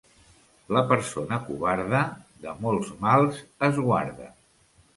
La 0.77 0.81
persona 0.91 1.37
covarda 1.49 2.01
de 2.47 2.57
molts 2.65 2.91
mals 3.07 3.45
es 3.71 3.81
guarda. 3.87 4.31